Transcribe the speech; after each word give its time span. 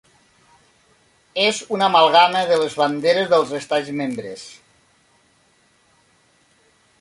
És 1.43 1.59
una 1.77 1.89
amalgama 1.93 2.41
de 2.53 2.57
les 2.61 2.77
banderes 2.79 3.29
dels 3.35 3.53
estats 3.61 3.93
membres: 4.01 4.47